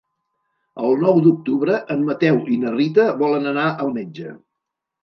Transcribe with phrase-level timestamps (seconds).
[0.87, 4.37] El nou d'octubre en Mateu i na Rita volen anar al metge.